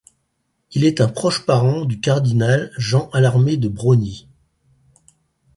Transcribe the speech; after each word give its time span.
Il 0.71 0.83
est 0.83 0.99
un 0.99 1.07
proche 1.07 1.45
parent 1.45 1.85
du 1.85 1.99
cardinal 1.99 2.71
Jean 2.75 3.07
Allarmet 3.11 3.55
de 3.57 3.67
Brogny. 3.67 4.27